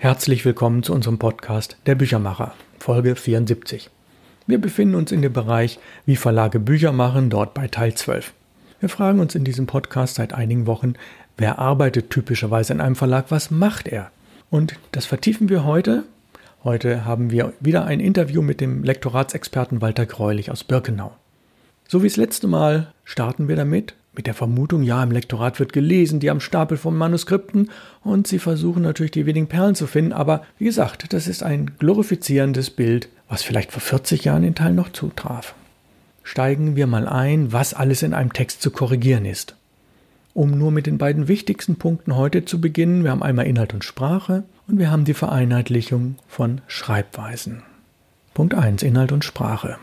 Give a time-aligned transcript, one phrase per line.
[0.00, 3.90] Herzlich willkommen zu unserem Podcast Der Büchermacher, Folge 74.
[4.46, 8.32] Wir befinden uns in dem Bereich, wie Verlage Bücher machen, dort bei Teil 12.
[8.78, 10.94] Wir fragen uns in diesem Podcast seit einigen Wochen,
[11.36, 14.12] wer arbeitet typischerweise in einem Verlag, was macht er?
[14.50, 16.04] Und das vertiefen wir heute.
[16.62, 21.10] Heute haben wir wieder ein Interview mit dem Lektoratsexperten Walter Greulich aus Birkenau.
[21.88, 25.72] So wie das letzte Mal starten wir damit, mit der Vermutung, ja, im Lektorat wird
[25.72, 27.70] gelesen, die haben Stapel von Manuskripten
[28.02, 31.78] und sie versuchen natürlich die wenigen Perlen zu finden, aber wie gesagt, das ist ein
[31.78, 35.54] glorifizierendes Bild, was vielleicht vor 40 Jahren in Teilen noch zutraf.
[36.24, 39.54] Steigen wir mal ein, was alles in einem Text zu korrigieren ist.
[40.34, 43.84] Um nur mit den beiden wichtigsten Punkten heute zu beginnen, wir haben einmal Inhalt und
[43.84, 47.62] Sprache und wir haben die Vereinheitlichung von Schreibweisen.
[48.34, 49.76] Punkt 1, Inhalt und Sprache.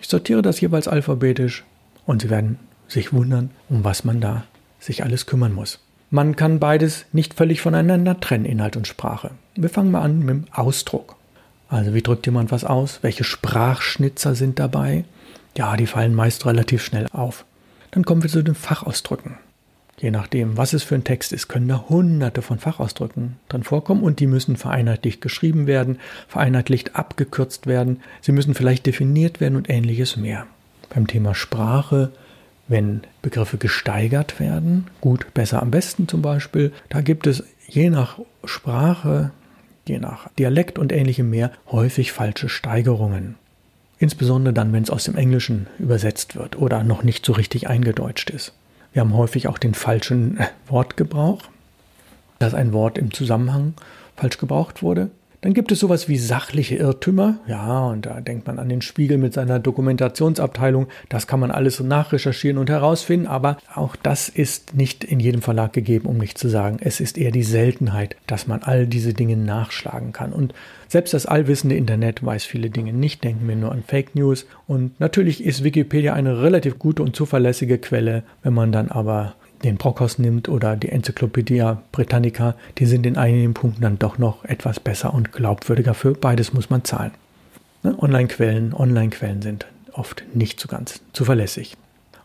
[0.00, 1.64] Ich sortiere das jeweils alphabetisch
[2.06, 2.58] und Sie werden
[2.92, 4.44] sich wundern, um was man da
[4.78, 5.78] sich alles kümmern muss.
[6.10, 9.30] Man kann beides nicht völlig voneinander trennen, Inhalt und Sprache.
[9.54, 11.16] Wir fangen mal an mit dem Ausdruck.
[11.68, 12.98] Also wie drückt jemand was aus?
[13.02, 15.04] Welche Sprachschnitzer sind dabei?
[15.56, 17.46] Ja, die fallen meist relativ schnell auf.
[17.92, 19.38] Dann kommen wir zu den Fachausdrücken.
[19.98, 24.02] Je nachdem, was es für ein Text ist, können da hunderte von Fachausdrücken drin vorkommen
[24.02, 29.70] und die müssen vereinheitlicht geschrieben werden, vereinheitlicht abgekürzt werden, sie müssen vielleicht definiert werden und
[29.70, 30.46] ähnliches mehr.
[30.90, 32.10] Beim Thema Sprache
[32.68, 38.18] wenn Begriffe gesteigert werden, gut, besser, am besten zum Beispiel, da gibt es je nach
[38.44, 39.30] Sprache,
[39.86, 43.36] je nach Dialekt und ähnlichem mehr häufig falsche Steigerungen.
[43.98, 48.30] Insbesondere dann, wenn es aus dem Englischen übersetzt wird oder noch nicht so richtig eingedeutscht
[48.30, 48.52] ist.
[48.92, 51.42] Wir haben häufig auch den falschen Wortgebrauch,
[52.38, 53.74] dass ein Wort im Zusammenhang
[54.16, 55.10] falsch gebraucht wurde.
[55.42, 57.38] Dann gibt es sowas wie sachliche Irrtümer.
[57.48, 60.86] Ja, und da denkt man an den Spiegel mit seiner Dokumentationsabteilung.
[61.08, 65.72] Das kann man alles nachrecherchieren und herausfinden, aber auch das ist nicht in jedem Verlag
[65.72, 69.36] gegeben, um nicht zu sagen, es ist eher die Seltenheit, dass man all diese Dinge
[69.36, 70.32] nachschlagen kann.
[70.32, 70.54] Und
[70.86, 74.46] selbst das allwissende Internet weiß viele Dinge nicht, denken wir nur an Fake News.
[74.68, 79.34] Und natürlich ist Wikipedia eine relativ gute und zuverlässige Quelle, wenn man dann aber
[79.64, 84.44] den Brockhaus nimmt oder die Enzyklopädie Britannica, die sind in einigen Punkten dann doch noch
[84.44, 85.94] etwas besser und glaubwürdiger.
[85.94, 87.12] Für beides muss man zahlen.
[87.82, 87.96] Ne?
[87.98, 91.76] Online-Quellen, Online-Quellen sind oft nicht so ganz zuverlässig.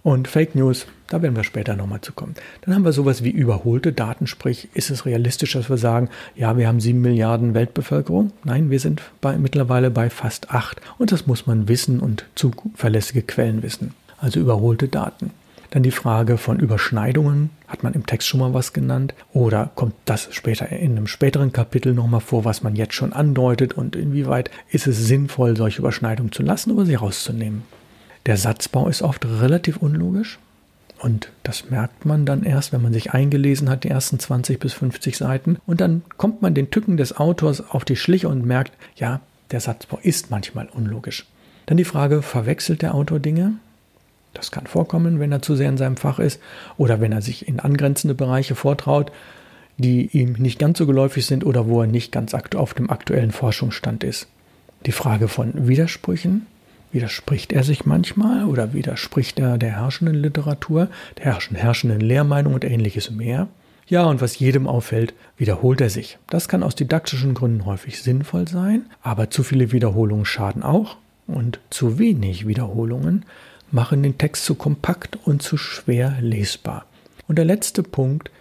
[0.04, 2.36] Und Fake News, da werden wir später nochmal zu kommen.
[2.62, 6.58] Dann haben wir sowas wie überholte Daten, sprich, ist es realistisch, dass wir sagen, ja,
[6.58, 8.32] wir haben sieben Milliarden Weltbevölkerung?
[8.46, 10.80] Nein, wir sind bei, mittlerweile bei fast acht.
[10.98, 13.94] Und das muss man wissen und zuverlässige Quellen wissen.
[14.18, 15.32] Also überholte Daten.
[15.72, 17.50] Dann die Frage von Überschneidungen.
[17.68, 19.14] Hat man im Text schon mal was genannt?
[19.34, 23.74] Oder kommt das später in einem späteren Kapitel nochmal vor, was man jetzt schon andeutet?
[23.74, 27.64] Und inwieweit ist es sinnvoll, solche Überschneidungen zu lassen oder sie rauszunehmen?
[28.26, 30.40] Der Satzbau ist oft relativ unlogisch.
[31.00, 34.74] Und das merkt man dann erst, wenn man sich eingelesen hat, die ersten 20 bis
[34.74, 35.58] 50 Seiten.
[35.68, 39.60] Und dann kommt man den Tücken des Autors auf die Schliche und merkt, ja, der
[39.60, 41.26] Satzbau ist manchmal unlogisch.
[41.68, 43.54] Dann die Frage, verwechselt der Autor Dinge?
[44.34, 46.40] Das kann vorkommen, wenn er zu sehr in seinem Fach ist
[46.78, 49.12] oder wenn er sich in angrenzende Bereiche vortraut,
[49.78, 53.32] die ihm nicht ganz so geläufig sind oder wo er nicht ganz auf dem aktuellen
[53.32, 54.28] Forschungsstand ist.
[54.86, 56.46] Die Frage von Widersprüchen.
[56.92, 63.12] Widerspricht er sich manchmal oder widerspricht er der herrschenden Literatur, der herrschenden Lehrmeinung und ähnliches
[63.12, 63.50] mehr?
[63.88, 66.18] Ja, und was jedem auffällt, wiederholt er sich.
[66.30, 71.60] Das kann aus didaktischen Gründen häufig sinnvoll sein, aber zu viele Wiederholungen schaden auch und
[71.70, 73.26] zu wenig Wiederholungen
[73.72, 76.86] machen den Text zu kompakt und zu schwer lesbar.
[77.28, 78.32] Und der letzte Punkt,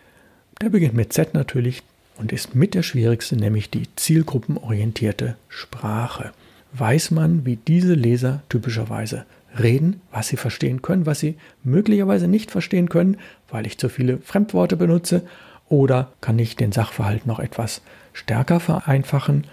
[0.60, 1.82] der beginnt mit Z natürlich
[2.16, 6.32] und ist mit der schwierigste, nämlich die zielgruppenorientierte Sprache.
[6.72, 9.24] Weiß man, wie diese Leser typischerweise
[9.58, 13.18] reden, was sie verstehen können, was sie möglicherweise nicht verstehen können,
[13.50, 15.22] weil ich zu viele Fremdworte benutze,
[15.68, 17.82] oder kann ich den Sachverhalt noch etwas
[18.12, 19.44] stärker vereinfachen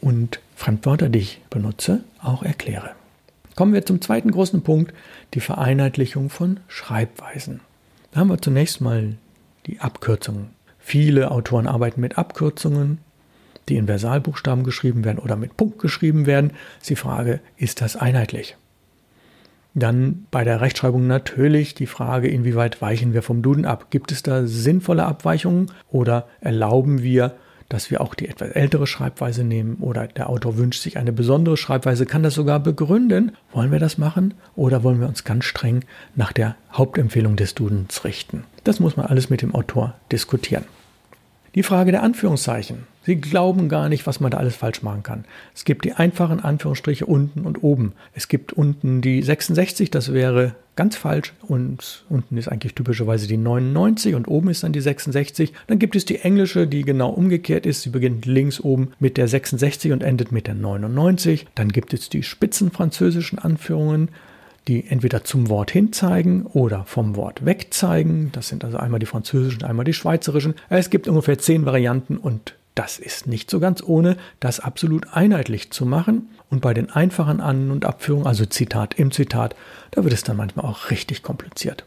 [0.00, 2.90] und Fremdwörter, die ich benutze, auch erkläre.
[3.60, 4.94] Kommen wir zum zweiten großen Punkt,
[5.34, 7.60] die Vereinheitlichung von Schreibweisen.
[8.10, 9.18] Da haben wir zunächst mal
[9.66, 10.46] die Abkürzungen.
[10.78, 13.00] Viele Autoren arbeiten mit Abkürzungen,
[13.68, 16.52] die in Versalbuchstaben geschrieben werden oder mit Punkt geschrieben werden.
[16.80, 18.56] Ist die Frage, ist das einheitlich?
[19.74, 23.90] Dann bei der Rechtschreibung natürlich die Frage, inwieweit weichen wir vom Duden ab?
[23.90, 27.34] Gibt es da sinnvolle Abweichungen oder erlauben wir
[27.70, 31.56] dass wir auch die etwas ältere Schreibweise nehmen oder der Autor wünscht sich eine besondere
[31.56, 33.32] Schreibweise, kann das sogar begründen.
[33.52, 35.84] Wollen wir das machen oder wollen wir uns ganz streng
[36.14, 38.44] nach der Hauptempfehlung des Dudens richten?
[38.64, 40.64] Das muss man alles mit dem Autor diskutieren.
[41.54, 42.86] Die Frage der Anführungszeichen.
[43.06, 45.24] Sie glauben gar nicht, was man da alles falsch machen kann.
[45.54, 47.94] Es gibt die einfachen Anführungsstriche unten und oben.
[48.14, 53.36] Es gibt unten die 66, das wäre ganz falsch und unten ist eigentlich typischerweise die
[53.36, 55.52] 99 und oben ist dann die 66.
[55.66, 57.82] Dann gibt es die englische, die genau umgekehrt ist.
[57.82, 61.48] Sie beginnt links oben mit der 66 und endet mit der 99.
[61.54, 64.08] Dann gibt es die spitzen französischen Anführungen
[64.68, 68.30] die entweder zum Wort hin zeigen oder vom Wort weg zeigen.
[68.32, 70.54] Das sind also einmal die französischen, einmal die schweizerischen.
[70.68, 75.70] Es gibt ungefähr zehn Varianten und das ist nicht so ganz ohne, das absolut einheitlich
[75.70, 76.30] zu machen.
[76.50, 79.54] Und bei den einfachen An- und Abführungen, also Zitat im Zitat,
[79.92, 81.84] da wird es dann manchmal auch richtig kompliziert.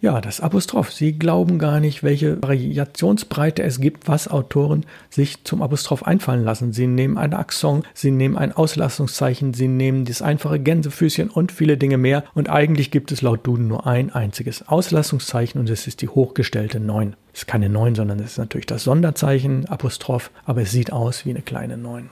[0.00, 0.92] Ja, das Apostroph.
[0.92, 6.72] Sie glauben gar nicht, welche Variationsbreite es gibt, was Autoren sich zum Apostroph einfallen lassen.
[6.72, 11.76] Sie nehmen ein Akzent, sie nehmen ein Auslassungszeichen, sie nehmen das einfache Gänsefüßchen und viele
[11.76, 12.22] Dinge mehr.
[12.34, 16.78] Und eigentlich gibt es laut Duden nur ein einziges Auslassungszeichen und es ist die hochgestellte
[16.78, 17.16] 9.
[17.32, 21.26] Es ist keine 9, sondern es ist natürlich das Sonderzeichen, Apostroph, aber es sieht aus
[21.26, 22.08] wie eine kleine 9.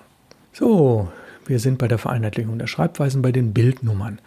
[0.53, 1.09] So,
[1.47, 4.19] wir sind bei der Vereinheitlichung der Schreibweisen bei den Bildnummern.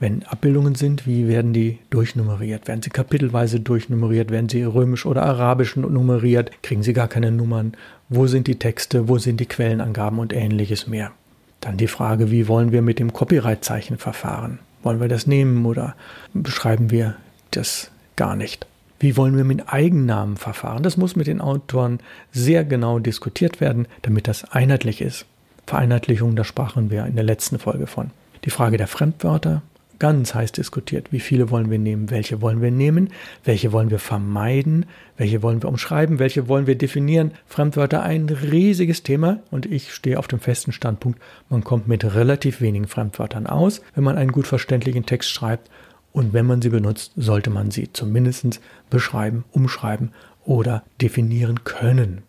[0.00, 2.66] Wenn Abbildungen sind, wie werden die durchnummeriert?
[2.66, 4.30] Werden sie kapitelweise durchnummeriert?
[4.30, 6.50] Werden sie römisch oder arabisch nummeriert?
[6.62, 7.74] Kriegen sie gar keine Nummern?
[8.08, 9.08] Wo sind die Texte?
[9.08, 11.12] Wo sind die Quellenangaben und ähnliches mehr?
[11.60, 14.58] Dann die Frage, wie wollen wir mit dem Copyright-Zeichen verfahren?
[14.82, 15.94] Wollen wir das nehmen oder
[16.32, 17.16] beschreiben wir
[17.50, 18.66] das gar nicht?
[19.00, 20.82] Wie wollen wir mit Eigennamen verfahren?
[20.82, 21.98] Das muss mit den Autoren
[22.32, 25.26] sehr genau diskutiert werden, damit das einheitlich ist.
[25.66, 28.10] Vereinheitlichung, da sprachen wir in der letzten Folge von.
[28.46, 29.60] Die Frage der Fremdwörter,
[30.00, 31.12] ganz heiß diskutiert.
[31.12, 32.10] Wie viele wollen wir nehmen?
[32.10, 33.10] Welche wollen wir nehmen?
[33.44, 34.86] Welche wollen wir vermeiden?
[35.16, 36.18] Welche wollen wir umschreiben?
[36.18, 37.32] Welche wollen wir definieren?
[37.46, 42.60] Fremdwörter ein riesiges Thema und ich stehe auf dem festen Standpunkt, man kommt mit relativ
[42.60, 45.70] wenigen Fremdwörtern aus, wenn man einen gut verständlichen Text schreibt
[46.12, 50.12] und wenn man sie benutzt, sollte man sie zumindest beschreiben, umschreiben
[50.44, 52.22] oder definieren können.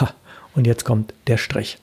[0.00, 0.14] Ha,
[0.54, 1.78] und jetzt kommt der Strich.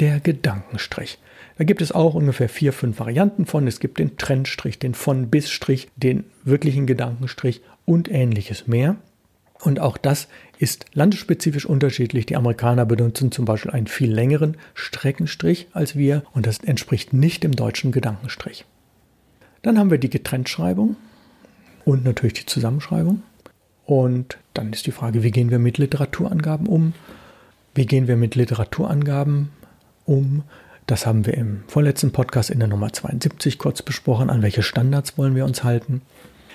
[0.00, 1.18] Der Gedankenstrich.
[1.60, 3.66] Da gibt es auch ungefähr vier, fünf Varianten von.
[3.66, 8.96] Es gibt den Trendstrich, den Von-Bis-Strich, den wirklichen Gedankenstrich und ähnliches mehr.
[9.60, 10.28] Und auch das
[10.58, 12.24] ist landesspezifisch unterschiedlich.
[12.24, 17.42] Die Amerikaner benutzen zum Beispiel einen viel längeren Streckenstrich als wir und das entspricht nicht
[17.42, 18.64] dem deutschen Gedankenstrich.
[19.60, 20.96] Dann haben wir die Getrenntschreibung
[21.84, 23.22] und natürlich die Zusammenschreibung.
[23.84, 26.94] Und dann ist die Frage, wie gehen wir mit Literaturangaben um?
[27.74, 29.50] Wie gehen wir mit Literaturangaben
[30.06, 30.44] um?
[30.90, 34.28] Das haben wir im vorletzten Podcast in der Nummer 72 kurz besprochen.
[34.28, 36.02] An welche Standards wollen wir uns halten?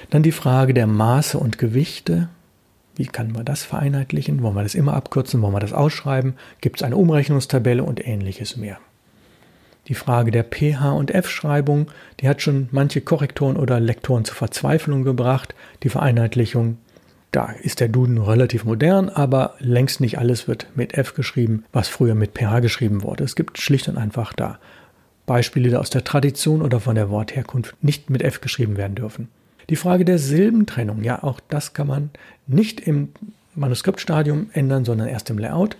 [0.10, 2.28] Dann die Frage der Maße und Gewichte.
[2.98, 4.44] Wie kann man das vereinheitlichen?
[4.44, 5.42] Wollen wir das immer abkürzen?
[5.42, 6.34] Wollen wir das ausschreiben?
[6.60, 8.78] Gibt es eine Umrechnungstabelle und ähnliches mehr?
[9.88, 11.88] Die Frage der pH- und F-Schreibung,
[12.20, 15.56] die hat schon manche Korrektoren oder Lektoren zur Verzweiflung gebracht.
[15.84, 16.78] Die Vereinheitlichung
[17.36, 21.90] da ist der Duden relativ modern, aber längst nicht alles wird mit F geschrieben, was
[21.90, 23.26] früher mit PH geschrieben wurde.
[23.26, 24.58] Es gibt schlicht und einfach da
[25.26, 29.28] Beispiele, die aus der Tradition oder von der Wortherkunft nicht mit F geschrieben werden dürfen.
[29.70, 32.10] Die Frage der Silbentrennung, ja, auch das kann man
[32.48, 33.10] nicht im
[33.56, 35.78] Manuskriptstadium ändern, sondern erst im Layout.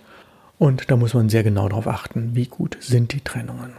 [0.58, 3.72] Und da muss man sehr genau darauf achten, wie gut sind die Trennungen.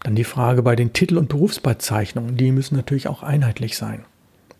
[0.00, 4.04] Dann die Frage bei den Titel- und Berufsbezeichnungen, die müssen natürlich auch einheitlich sein.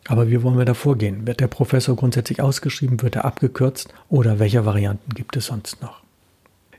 [0.08, 1.26] Aber wie wollen wir da vorgehen?
[1.26, 3.02] Wird der Professor grundsätzlich ausgeschrieben?
[3.02, 3.92] Wird er abgekürzt?
[4.08, 6.02] Oder welche Varianten gibt es sonst noch?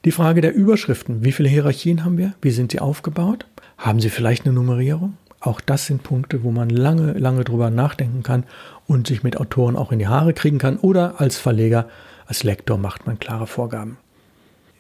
[0.06, 1.24] Die Frage der Überschriften.
[1.24, 2.34] Wie viele Hierarchien haben wir?
[2.42, 3.46] Wie sind sie aufgebaut?
[3.78, 5.18] Haben sie vielleicht eine Nummerierung?
[5.40, 8.44] Auch das sind Punkte, wo man lange, lange drüber nachdenken kann
[8.88, 10.78] und sich mit Autoren auch in die Haare kriegen kann.
[10.78, 11.88] Oder als Verleger,
[12.26, 13.98] als Lektor macht man klare Vorgaben.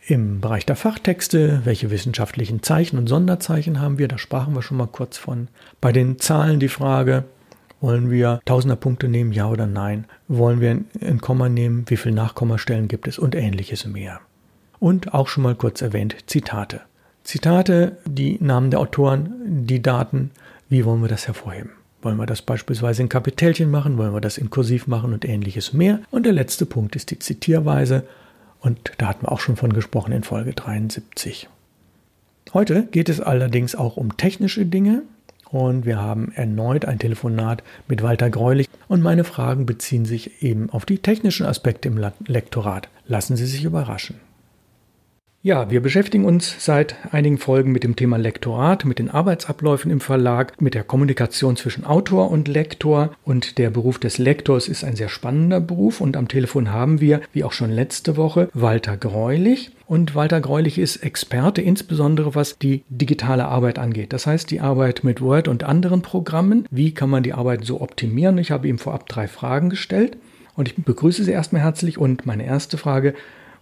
[0.07, 4.07] Im Bereich der Fachtexte, welche wissenschaftlichen Zeichen und Sonderzeichen haben wir?
[4.07, 5.49] Da sprachen wir schon mal kurz von.
[5.81, 7.25] Bei den Zahlen die Frage,
[7.79, 10.05] wollen wir Tausenderpunkte nehmen, ja oder nein?
[10.27, 11.85] Wollen wir ein Komma nehmen?
[11.87, 13.19] Wie viele Nachkommastellen gibt es?
[13.19, 14.19] Und ähnliches mehr.
[14.79, 16.81] Und auch schon mal kurz erwähnt, Zitate.
[17.23, 20.31] Zitate, die Namen der Autoren, die Daten,
[20.69, 21.71] wie wollen wir das hervorheben?
[22.01, 23.97] Wollen wir das beispielsweise in Kapitelchen machen?
[23.97, 25.99] Wollen wir das in Kursiv machen und ähnliches mehr?
[26.11, 28.03] Und der letzte Punkt ist die Zitierweise.
[28.59, 31.49] Und da hatten wir auch schon von gesprochen in Folge 73.
[32.53, 35.03] Heute geht es allerdings auch um technische Dinge,
[35.51, 40.69] und wir haben erneut ein Telefonat mit Walter Greulich und meine Fragen beziehen sich eben
[40.69, 42.89] auf die technischen Aspekte im Lektorat.
[43.06, 44.26] Lassen Sie sich überraschen.
[45.47, 50.01] Ja, wir beschäftigen uns seit einigen Folgen mit dem Thema Lektorat, mit den Arbeitsabläufen im
[50.01, 53.11] Verlag, mit der Kommunikation zwischen Autor und Lektor.
[53.23, 56.01] Und der Beruf des Lektors ist ein sehr spannender Beruf.
[56.01, 59.71] Und am Telefon haben wir, wie auch schon letzte Woche, Walter Greulich.
[59.85, 64.11] Und Walter Greulich ist Experte, insbesondere was die digitale Arbeit angeht.
[64.11, 66.66] Das heißt, die Arbeit mit Word und anderen Programmen.
[66.71, 68.37] Wie kann man die Arbeit so optimieren?
[68.37, 70.18] Ich habe ihm vorab drei Fragen gestellt.
[70.56, 71.97] Und ich begrüße Sie erstmal herzlich.
[71.97, 73.13] Und meine erste Frage,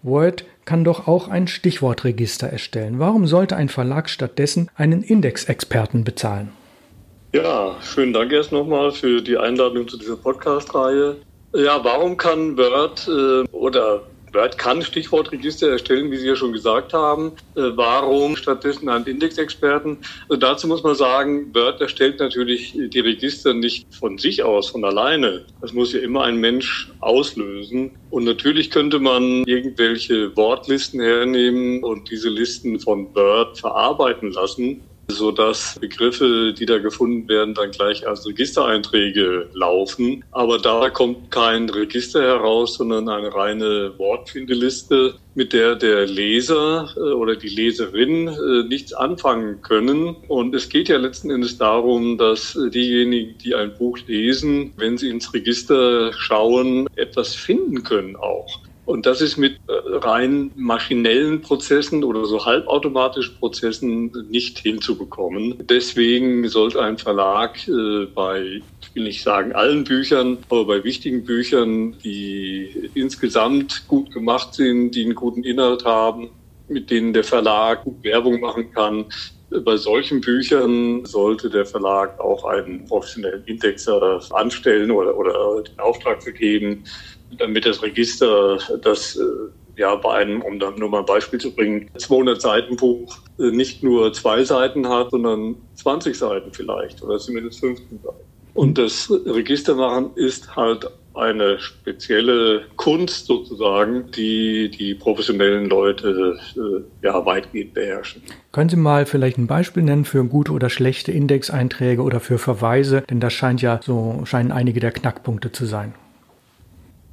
[0.03, 2.99] Word kann doch auch ein Stichwortregister erstellen.
[2.99, 6.51] Warum sollte ein Verlag stattdessen einen Indexexperten bezahlen?
[7.33, 11.17] Ja, schönen Dank erst nochmal für die Einladung zu dieser Podcast-Reihe.
[11.53, 14.03] Ja, warum kann Word äh, oder
[14.35, 17.33] Word kann Stichwortregister erstellen, wie Sie ja schon gesagt haben.
[17.55, 19.97] Äh, warum stattdessen einen Indexexperten?
[20.29, 24.83] Also dazu muss man sagen, Word erstellt natürlich die Register nicht von sich aus, von
[24.85, 25.45] alleine.
[25.61, 27.97] Das muss ja immer ein Mensch auslösen.
[28.09, 35.31] Und natürlich könnte man irgendwelche Wortlisten hernehmen und diese Listen von Word verarbeiten lassen so
[35.31, 40.23] dass Begriffe, die da gefunden werden, dann gleich als Registereinträge laufen.
[40.31, 46.99] Aber da kommt kein Register heraus, sondern eine reine Wortfindeliste, mit der der Leser äh,
[46.99, 50.15] oder die Leserin äh, nichts anfangen können.
[50.27, 55.09] Und es geht ja letzten Endes darum, dass diejenigen, die ein Buch lesen, wenn sie
[55.09, 58.59] ins Register schauen, etwas finden können auch.
[58.85, 65.55] Und das ist mit äh, rein maschinellen Prozessen oder so halbautomatischen Prozessen nicht hinzubekommen.
[65.67, 71.23] Deswegen sollte ein Verlag äh, bei, ich will nicht sagen allen Büchern, aber bei wichtigen
[71.23, 76.29] Büchern, die insgesamt gut gemacht sind, die einen guten Inhalt haben,
[76.67, 79.05] mit denen der Verlag gut Werbung machen kann,
[79.63, 86.23] bei solchen Büchern sollte der Verlag auch einen professionellen Indexer anstellen oder, oder den Auftrag
[86.23, 86.83] vergeben,
[87.37, 91.51] damit das Register, das äh, ja bei einem, um dann nur mal ein Beispiel zu
[91.51, 97.17] bringen, 200 Seiten Buch äh, nicht nur zwei Seiten hat, sondern 20 Seiten vielleicht oder
[97.17, 98.15] zumindest 15 Seiten.
[98.53, 107.05] Und das Register machen ist halt eine spezielle Kunst sozusagen, die die professionellen Leute äh,
[107.05, 108.21] ja weitgehend beherrschen.
[108.51, 113.03] Können Sie mal vielleicht ein Beispiel nennen für gute oder schlechte Indexeinträge oder für Verweise?
[113.09, 115.93] Denn das scheint ja so scheinen einige der Knackpunkte zu sein.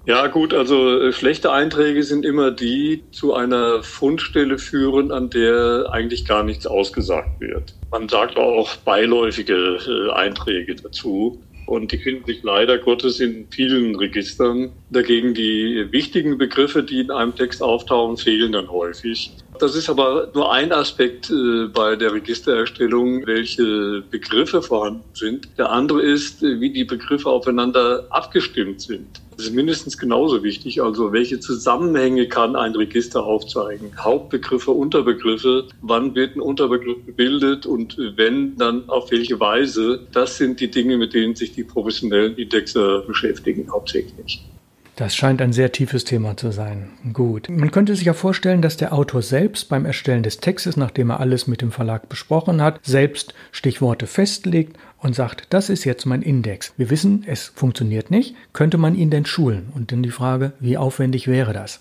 [0.04, 5.90] Ja gut, also äh, schlechte Einträge sind immer die zu einer Fundstelle führen, an der
[5.92, 7.74] eigentlich gar nichts ausgesagt wird.
[7.92, 11.40] Man sagt auch beiläufige äh, Einträge dazu.
[11.66, 14.72] Und die finden sich leider Gottes in vielen Registern.
[14.92, 19.32] Dagegen die wichtigen Begriffe, die in einem Text auftauchen, fehlen dann häufig.
[19.58, 25.48] Das ist aber nur ein Aspekt äh, bei der Registererstellung, welche Begriffe vorhanden sind.
[25.56, 29.22] Der andere ist, äh, wie die Begriffe aufeinander abgestimmt sind.
[29.34, 30.82] Das ist mindestens genauso wichtig.
[30.82, 33.92] Also welche Zusammenhänge kann ein Register aufzeigen?
[33.98, 40.06] Hauptbegriffe, Unterbegriffe, wann wird ein Unterbegriff gebildet und wenn, dann auf welche Weise?
[40.12, 44.42] Das sind die Dinge, mit denen sich die professionellen Indexer beschäftigen hauptsächlich.
[44.96, 46.90] Das scheint ein sehr tiefes Thema zu sein.
[47.12, 47.48] Gut.
[47.48, 51.20] Man könnte sich ja vorstellen, dass der Autor selbst beim Erstellen des Textes, nachdem er
[51.20, 56.20] alles mit dem Verlag besprochen hat, selbst Stichworte festlegt und sagt, das ist jetzt mein
[56.20, 56.74] Index.
[56.76, 58.36] Wir wissen, es funktioniert nicht.
[58.52, 59.72] Könnte man ihn denn schulen?
[59.74, 61.80] Und dann die Frage, wie aufwendig wäre das?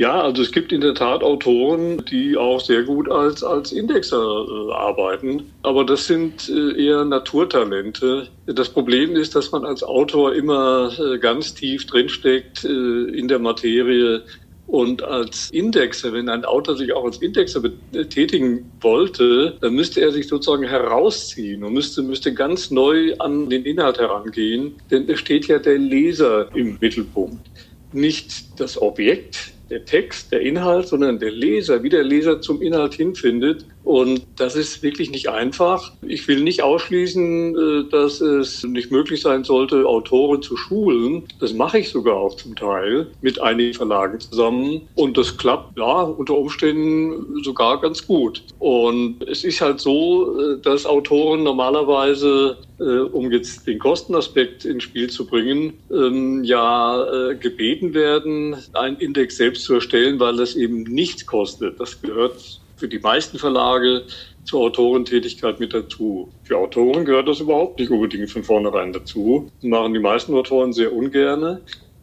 [0.00, 4.16] Ja, also es gibt in der Tat Autoren, die auch sehr gut als, als Indexer
[4.16, 5.52] äh, arbeiten.
[5.60, 8.26] Aber das sind äh, eher Naturtalente.
[8.46, 13.40] Das Problem ist, dass man als Autor immer äh, ganz tief drinsteckt äh, in der
[13.40, 14.22] Materie.
[14.66, 20.12] Und als Indexer, wenn ein Autor sich auch als Indexer betätigen wollte, dann müsste er
[20.12, 24.76] sich sozusagen herausziehen und müsste, müsste ganz neu an den Inhalt herangehen.
[24.90, 27.50] Denn es steht ja der Leser im Mittelpunkt.
[27.92, 32.94] Nicht das Objekt, der Text, der Inhalt, sondern der Leser, wie der Leser zum Inhalt
[32.94, 33.66] hinfindet.
[33.84, 35.92] Und das ist wirklich nicht einfach.
[36.02, 41.24] Ich will nicht ausschließen, äh, dass es nicht möglich sein sollte, Autoren zu schulen.
[41.40, 44.82] Das mache ich sogar auch zum Teil mit einigen Verlagen zusammen.
[44.94, 48.42] Und das klappt, ja, unter Umständen sogar ganz gut.
[48.58, 54.84] Und es ist halt so, äh, dass Autoren normalerweise äh, um jetzt den Kostenaspekt ins
[54.84, 60.84] Spiel zu bringen, ähm, ja gebeten werden, einen Index selbst zu erstellen, weil das eben
[60.84, 61.78] nichts kostet.
[61.78, 64.06] Das gehört für die meisten Verlage
[64.44, 66.32] zur Autorentätigkeit mit dazu.
[66.42, 69.48] Für Autoren gehört das überhaupt nicht unbedingt von vornherein dazu.
[69.60, 71.60] Das machen die meisten Autoren sehr ungerne.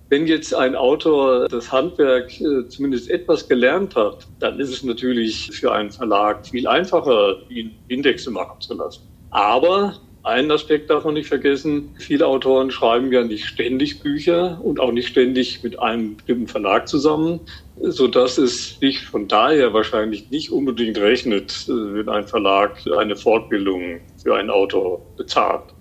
[0.10, 5.50] Wenn jetzt ein Autor das Handwerk äh, zumindest etwas gelernt hat, dann ist es natürlich
[5.51, 9.01] für einen Verlag viel einfacher, ihn Indexe machen zu lassen.
[9.31, 9.96] Aber
[10.27, 11.96] einen Aspekt darf man nicht vergessen.
[11.98, 16.88] Viele Autoren schreiben ja nicht ständig Bücher und auch nicht ständig mit einem bestimmten Verlag
[16.88, 17.41] zusammen,
[17.75, 24.01] so dass es sich von daher wahrscheinlich nicht unbedingt rechnet, wenn ein Verlag eine Fortbildung
[24.22, 25.76] für einen Autor bezahlt.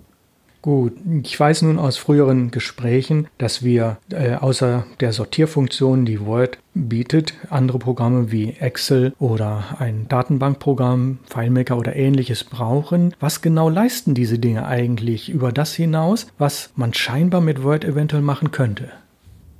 [0.61, 6.57] Gut, ich weiß nun aus früheren Gesprächen, dass wir äh, außer der Sortierfunktion, die Word
[6.73, 13.13] bietet, andere Programme wie Excel oder ein Datenbankprogramm, FileMaker oder ähnliches brauchen.
[13.19, 18.23] Was genau leisten diese Dinge eigentlich über das hinaus, was man scheinbar mit Word eventuell
[18.23, 18.91] machen könnte?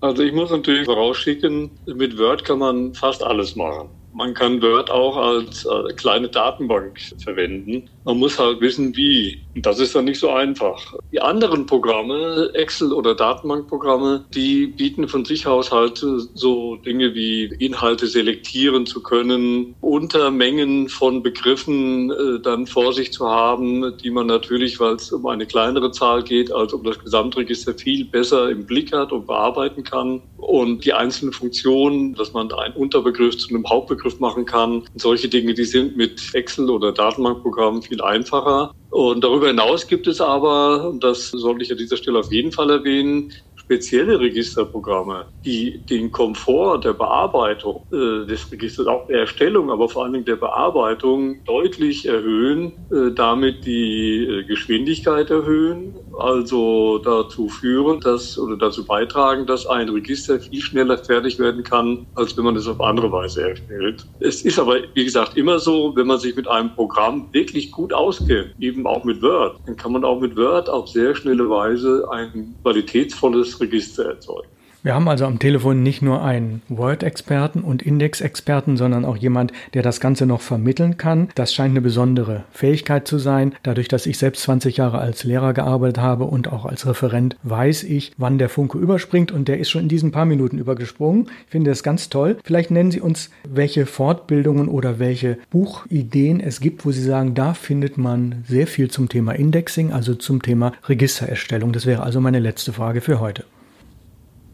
[0.01, 4.89] Also ich muss natürlich vorausschicken, mit Word kann man fast alles machen Man kann Word
[4.89, 7.87] auch als äh, kleine Datenbank verwenden.
[8.03, 9.43] Man muss halt wissen, wie.
[9.53, 10.95] Und das ist dann nicht so einfach.
[11.11, 15.97] Die anderen Programme, Excel oder Datenbankprogramme, die bieten von sich aus halt
[16.33, 23.13] so Dinge wie Inhalte selektieren zu können, unter Mengen von Begriffen äh, dann vor sich
[23.13, 26.97] zu haben, die man natürlich, weil es um eine kleinere Zahl geht, als um das
[26.97, 30.23] Gesamtregister viel besser im Blick hat und bearbeiten kann.
[30.37, 35.53] Und die einzelnen Funktionen, dass man einen Unterbegriff zu einem Hauptbegriff machen kann, solche Dinge,
[35.53, 38.71] die sind mit Excel oder Datenbankprogrammen viel einfacher.
[38.89, 42.51] Und darüber hinaus gibt es aber, und das sollte ich an dieser Stelle auf jeden
[42.51, 43.31] Fall erwähnen,
[43.67, 50.03] spezielle Registerprogramme, die den Komfort der Bearbeitung äh, des Registers, auch der Erstellung, aber vor
[50.03, 57.99] allen Dingen der Bearbeitung deutlich erhöhen, äh, damit die äh, Geschwindigkeit erhöhen, also dazu führen,
[57.99, 62.55] dass oder dazu beitragen, dass ein Register viel schneller fertig werden kann, als wenn man
[62.55, 64.07] es auf andere Weise erstellt.
[64.19, 67.93] Es ist aber, wie gesagt, immer so, wenn man sich mit einem Programm wirklich gut
[67.93, 72.07] auskennt, eben auch mit Word, dann kann man auch mit Word auf sehr schnelle Weise
[72.11, 74.47] ein qualitätsvolles Register erzeugen.
[74.83, 79.81] Wir haben also am Telefon nicht nur einen Word-Experten und Index-Experten, sondern auch jemand, der
[79.81, 81.29] das Ganze noch vermitteln kann.
[81.35, 83.55] Das scheint eine besondere Fähigkeit zu sein.
[83.63, 87.83] Dadurch, dass ich selbst 20 Jahre als Lehrer gearbeitet habe und auch als Referent, weiß
[87.83, 91.29] ich, wann der Funke überspringt und der ist schon in diesen paar Minuten übergesprungen.
[91.45, 92.37] Ich finde das ganz toll.
[92.43, 97.53] Vielleicht nennen Sie uns, welche Fortbildungen oder welche Buchideen es gibt, wo Sie sagen, da
[97.55, 101.73] findet man sehr viel zum Thema Indexing, also zum Thema Registererstellung.
[101.73, 103.43] Das wäre also meine letzte Frage für heute.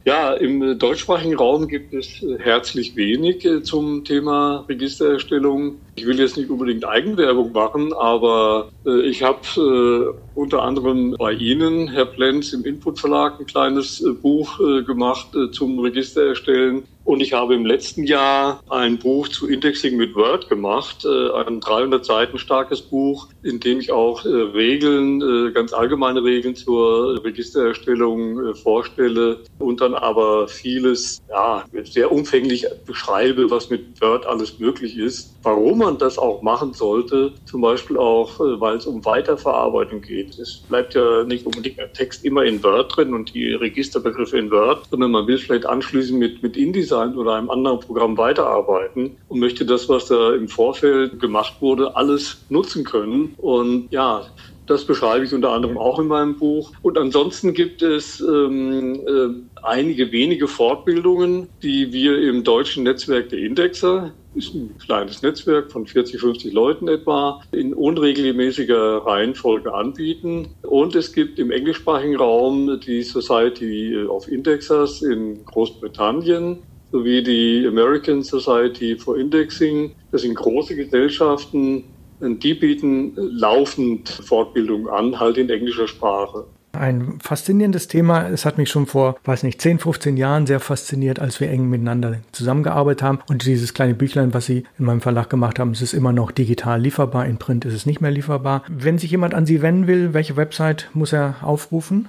[0.05, 5.77] Ja, im deutschsprachigen Raum gibt es äh, herzlich wenig äh, zum Thema Registererstellung.
[5.95, 11.87] Ich will jetzt nicht unbedingt Eigenwerbung machen, aber äh, ich habe unter anderem bei Ihnen,
[11.87, 16.83] Herr Plenz, im Input Verlag ein kleines Buch gemacht zum Registererstellen.
[17.05, 21.59] Und ich habe im letzten Jahr ein Buch zu Indexing mit Word gemacht, äh, ein
[21.59, 27.21] 300 Seiten starkes Buch, in dem ich auch äh, Regeln, äh, ganz allgemeine Regeln zur
[27.23, 34.97] Registererstellung vorstelle und dann aber vieles, ja, sehr umfänglich beschreibe, was mit Word alles möglich
[34.97, 35.35] ist.
[35.43, 40.39] Warum man das auch machen sollte, zum Beispiel auch, weil es um Weiterverarbeitung geht.
[40.39, 44.49] Es bleibt ja nicht unbedingt der Text immer in Word drin und die Registerbegriffe in
[44.51, 49.17] Word, sondern man will vielleicht anschließend mit, mit InDesign InDesign oder einem anderen Programm weiterarbeiten
[49.27, 53.33] und möchte das, was da im Vorfeld gemacht wurde, alles nutzen können.
[53.37, 54.25] Und ja,
[54.67, 56.71] das beschreibe ich unter anderem auch in meinem Buch.
[56.81, 63.39] Und ansonsten gibt es ähm, äh, einige wenige Fortbildungen, die wir im deutschen Netzwerk der
[63.39, 70.47] Indexer, ist ein kleines Netzwerk von 40, 50 Leuten etwa, in unregelmäßiger Reihenfolge anbieten.
[70.63, 78.21] Und es gibt im englischsprachigen Raum die Society of Indexers in Großbritannien sowie die American
[78.21, 79.91] Society for Indexing.
[80.11, 81.83] Das sind große Gesellschaften,
[82.21, 86.45] die bieten laufend Fortbildung an, halt in englischer Sprache.
[86.73, 88.29] Ein faszinierendes Thema.
[88.29, 91.69] Es hat mich schon vor, weiß nicht, 10, 15 Jahren sehr fasziniert, als wir eng
[91.69, 93.19] miteinander zusammengearbeitet haben.
[93.27, 96.31] Und dieses kleine Büchlein, was Sie in meinem Verlag gemacht haben, es ist immer noch
[96.31, 97.25] digital lieferbar.
[97.25, 98.63] In Print ist es nicht mehr lieferbar.
[98.67, 102.07] Wenn sich jemand an Sie wenden will, welche Website muss er aufrufen?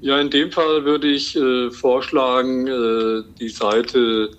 [0.00, 4.30] Ja, in dem Fall würde ich äh, vorschlagen, äh, die Seite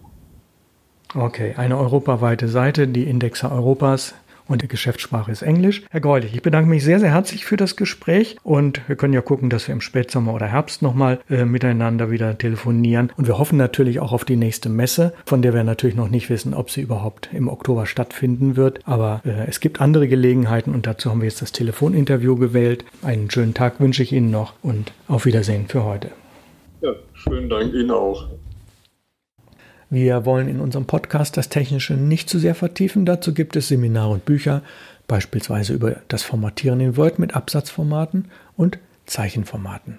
[1.15, 4.13] Okay, eine europaweite Seite, die Indexer Europas
[4.49, 5.83] und die Geschäftssprache ist Englisch.
[5.89, 9.21] Herr Greulich, ich bedanke mich sehr, sehr herzlich für das Gespräch und wir können ja
[9.21, 13.57] gucken, dass wir im Spätsommer oder Herbst nochmal äh, miteinander wieder telefonieren und wir hoffen
[13.57, 16.81] natürlich auch auf die nächste Messe, von der wir natürlich noch nicht wissen, ob sie
[16.81, 21.27] überhaupt im Oktober stattfinden wird, aber äh, es gibt andere Gelegenheiten und dazu haben wir
[21.27, 22.83] jetzt das Telefoninterview gewählt.
[23.03, 26.09] Einen schönen Tag wünsche ich Ihnen noch und auf Wiedersehen für heute.
[26.81, 28.27] Ja, schönen Dank Ihnen auch.
[29.89, 33.05] Wir wollen in unserem Podcast das Technische nicht zu sehr vertiefen.
[33.05, 34.61] Dazu gibt es Seminare und Bücher,
[35.07, 38.25] beispielsweise über das Formatieren in Word mit Absatzformaten
[38.55, 39.97] und Zeichenformaten.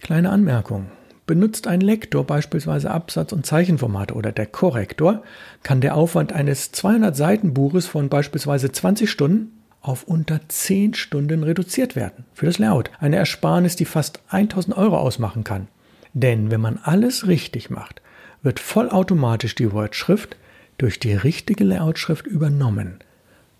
[0.00, 0.86] Kleine Anmerkung.
[1.26, 5.22] Benutzt ein Lektor beispielsweise Absatz- und Zeichenformate oder der Korrektor,
[5.62, 11.44] kann der Aufwand eines 200 Seiten Buches von beispielsweise 20 Stunden auf unter 10 Stunden
[11.44, 12.24] reduziert werden.
[12.34, 12.90] Für das Layout.
[12.98, 15.68] Eine Ersparnis, die fast 1000 Euro ausmachen kann.
[16.14, 18.02] Denn wenn man alles richtig macht,
[18.44, 20.36] wird vollautomatisch die Word-Schrift,
[20.78, 22.98] durch die richtige Layoutschrift übernommen.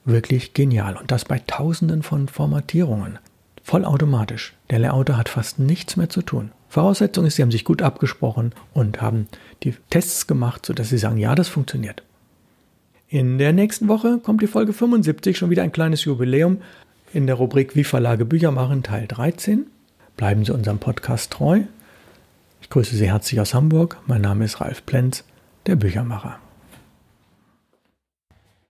[0.05, 0.97] Wirklich genial.
[0.97, 3.19] Und das bei tausenden von Formatierungen.
[3.63, 4.55] Vollautomatisch.
[4.71, 6.51] Der Layouter hat fast nichts mehr zu tun.
[6.69, 9.29] Voraussetzung ist, sie haben sich gut abgesprochen und haben
[9.63, 12.03] die Tests gemacht, sodass sie sagen, ja, das funktioniert.
[13.09, 16.59] In der nächsten Woche kommt die Folge 75, schon wieder ein kleines Jubiläum
[17.13, 19.67] in der Rubrik Wie Verlage Bücher machen, Teil 13.
[20.17, 21.61] Bleiben Sie unserem Podcast treu.
[22.65, 23.99] Ich grüße Sie herzlich aus Hamburg.
[24.07, 25.23] Mein Name ist Ralf Plenz,
[25.67, 26.39] der Büchermacher.